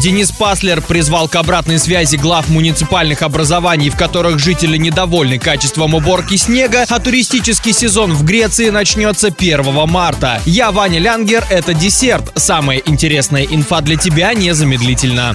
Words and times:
Денис 0.00 0.32
Паслер 0.32 0.80
призвал 0.80 1.28
к 1.28 1.36
обратной 1.36 1.78
связи 1.78 2.16
глав 2.16 2.48
муниципальных 2.48 3.20
образований, 3.20 3.90
в 3.90 3.96
которых 3.96 4.38
жители 4.38 4.78
недовольны 4.78 5.38
качеством 5.38 5.94
уборки 5.94 6.36
снега, 6.36 6.86
а 6.88 6.98
туристический 6.98 7.74
сезон 7.74 8.14
в 8.14 8.24
Греции 8.24 8.70
начнется 8.70 9.28
1 9.28 9.62
марта. 9.86 10.40
Я 10.46 10.70
Ваня 10.70 11.00
Лянгер, 11.00 11.44
это 11.50 11.74
десерт. 11.74 12.32
Самая 12.34 12.78
интересная 12.78 13.42
инфа 13.44 13.82
для 13.82 13.96
тебя 13.96 14.32
незамедлительно. 14.32 15.34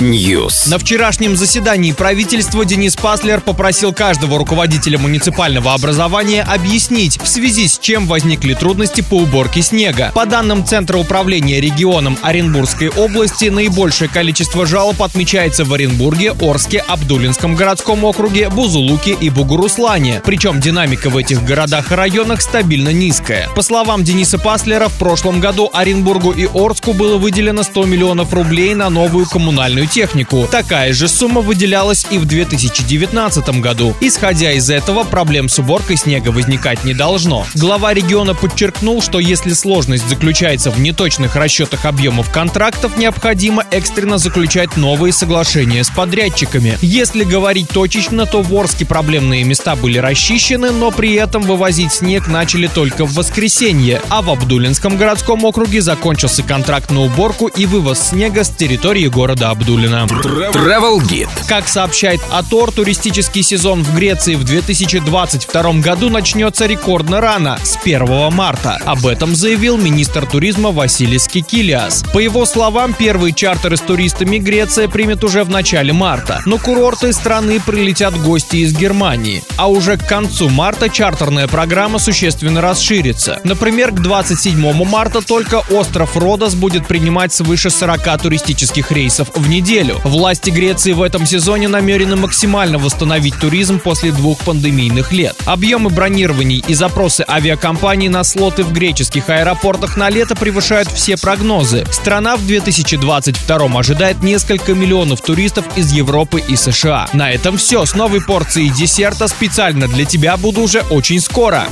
News. 0.00 0.68
На 0.68 0.78
вчерашнем 0.78 1.36
заседании 1.36 1.92
правительства 1.92 2.64
Денис 2.64 2.96
Паслер 2.96 3.40
попросил 3.42 3.92
каждого 3.92 4.38
руководителя 4.38 4.98
муниципального 4.98 5.72
образования 5.72 6.42
объяснить, 6.42 7.20
в 7.22 7.28
связи 7.28 7.68
с 7.68 7.78
чем 7.78 8.08
возникли 8.08 8.54
трудности 8.54 9.02
по 9.02 9.14
уборке 9.14 9.62
снега. 9.62 10.10
По 10.12 10.26
данным 10.26 10.66
Центра 10.66 10.98
управления 10.98 11.60
регионом 11.60 12.18
Оренбургской 12.56 12.88
области, 12.88 13.46
наибольшее 13.46 14.08
количество 14.08 14.64
жалоб 14.64 15.02
отмечается 15.02 15.66
в 15.66 15.74
Оренбурге, 15.74 16.32
Орске, 16.40 16.78
Абдулинском 16.78 17.54
городском 17.54 18.02
округе, 18.04 18.48
Бузулуке 18.48 19.12
и 19.12 19.28
Бугуруслане. 19.28 20.22
Причем 20.24 20.58
динамика 20.58 21.10
в 21.10 21.18
этих 21.18 21.44
городах 21.44 21.92
и 21.92 21.94
районах 21.94 22.40
стабильно 22.40 22.94
низкая. 22.94 23.50
По 23.54 23.60
словам 23.60 24.04
Дениса 24.04 24.38
Паслера, 24.38 24.88
в 24.88 24.94
прошлом 24.94 25.38
году 25.38 25.68
Оренбургу 25.70 26.30
и 26.30 26.46
Орску 26.46 26.94
было 26.94 27.18
выделено 27.18 27.62
100 27.62 27.84
миллионов 27.84 28.32
рублей 28.32 28.74
на 28.74 28.88
новую 28.88 29.26
коммунальную 29.26 29.86
технику. 29.86 30.48
Такая 30.50 30.94
же 30.94 31.08
сумма 31.08 31.42
выделялась 31.42 32.06
и 32.10 32.16
в 32.16 32.24
2019 32.24 33.60
году. 33.60 33.94
Исходя 34.00 34.52
из 34.52 34.70
этого, 34.70 35.04
проблем 35.04 35.50
с 35.50 35.58
уборкой 35.58 35.98
снега 35.98 36.30
возникать 36.30 36.84
не 36.84 36.94
должно. 36.94 37.44
Глава 37.54 37.92
региона 37.92 38.34
подчеркнул, 38.34 39.02
что 39.02 39.18
если 39.18 39.52
сложность 39.52 40.08
заключается 40.08 40.70
в 40.70 40.80
неточных 40.80 41.36
расчетах 41.36 41.84
объемов 41.84 42.30
контрактов, 42.46 42.96
необходимо 42.96 43.64
экстренно 43.72 44.18
заключать 44.18 44.76
новые 44.76 45.12
соглашения 45.12 45.82
с 45.82 45.90
подрядчиками. 45.90 46.78
Если 46.80 47.24
говорить 47.24 47.68
точечно, 47.68 48.24
то 48.24 48.40
в 48.40 48.54
Орске 48.54 48.86
проблемные 48.86 49.42
места 49.42 49.74
были 49.74 49.98
расчищены, 49.98 50.70
но 50.70 50.92
при 50.92 51.14
этом 51.14 51.42
вывозить 51.42 51.92
снег 51.92 52.28
начали 52.28 52.68
только 52.68 53.04
в 53.04 53.14
воскресенье, 53.14 54.00
а 54.10 54.22
в 54.22 54.30
Абдулинском 54.30 54.96
городском 54.96 55.44
округе 55.44 55.82
закончился 55.82 56.44
контракт 56.44 56.92
на 56.92 57.02
уборку 57.02 57.48
и 57.48 57.66
вывоз 57.66 57.98
снега 58.10 58.44
с 58.44 58.50
территории 58.50 59.08
города 59.08 59.50
Абдулина. 59.50 60.06
Travel 60.06 61.00
Guide. 61.00 61.28
Как 61.48 61.66
сообщает 61.66 62.20
Атор, 62.30 62.70
туристический 62.70 63.42
сезон 63.42 63.82
в 63.82 63.92
Греции 63.96 64.36
в 64.36 64.44
2022 64.44 65.72
году 65.80 66.10
начнется 66.10 66.66
рекордно 66.66 67.20
рано, 67.20 67.58
с 67.64 67.76
1 67.76 68.32
марта. 68.32 68.80
Об 68.84 69.04
этом 69.04 69.34
заявил 69.34 69.76
министр 69.76 70.26
туризма 70.26 70.70
Василий 70.70 71.18
Скикилиас. 71.18 72.04
По 72.12 72.20
его 72.20 72.35
словам, 72.44 72.92
первые 72.92 73.32
чартеры 73.32 73.76
с 73.76 73.80
туристами 73.80 74.38
Греция 74.38 74.88
примет 74.88 75.24
уже 75.24 75.44
в 75.44 75.50
начале 75.50 75.92
марта. 75.92 76.42
На 76.44 76.58
курорты 76.58 77.12
страны 77.12 77.60
прилетят 77.64 78.20
гости 78.20 78.56
из 78.56 78.76
Германии. 78.76 79.42
А 79.56 79.68
уже 79.68 79.96
к 79.96 80.06
концу 80.06 80.48
марта 80.48 80.88
чартерная 80.88 81.48
программа 81.48 81.98
существенно 81.98 82.60
расширится. 82.60 83.40
Например, 83.44 83.92
к 83.92 84.00
27 84.00 84.84
марта 84.84 85.22
только 85.22 85.62
остров 85.70 86.16
Родос 86.16 86.54
будет 86.54 86.86
принимать 86.86 87.32
свыше 87.32 87.70
40 87.70 88.20
туристических 88.22 88.90
рейсов 88.92 89.30
в 89.34 89.48
неделю. 89.48 90.00
Власти 90.04 90.50
Греции 90.50 90.92
в 90.92 91.02
этом 91.02 91.26
сезоне 91.26 91.68
намерены 91.68 92.16
максимально 92.16 92.78
восстановить 92.78 93.38
туризм 93.38 93.78
после 93.78 94.12
двух 94.12 94.38
пандемийных 94.38 95.12
лет. 95.12 95.36
Объемы 95.46 95.90
бронирований 95.90 96.64
и 96.66 96.74
запросы 96.74 97.24
авиакомпаний 97.28 98.08
на 98.08 98.24
слоты 98.24 98.64
в 98.64 98.72
греческих 98.72 99.30
аэропортах 99.30 99.96
на 99.96 100.10
лето 100.10 100.34
превышают 100.34 100.88
все 100.88 101.16
прогнозы. 101.16 101.84
Страна 102.26 102.42
в 102.42 102.46
2022 102.48 103.78
ожидает 103.78 104.20
несколько 104.20 104.74
миллионов 104.74 105.20
туристов 105.20 105.64
из 105.76 105.92
Европы 105.92 106.42
и 106.48 106.56
США. 106.56 107.08
На 107.12 107.30
этом 107.30 107.56
все. 107.56 107.84
С 107.84 107.94
новой 107.94 108.20
порцией 108.20 108.70
десерта 108.70 109.28
специально 109.28 109.86
для 109.86 110.04
тебя 110.04 110.36
буду 110.36 110.62
уже 110.62 110.80
очень 110.90 111.20
скоро. 111.20 111.68